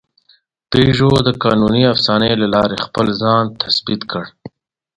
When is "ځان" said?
3.21-3.43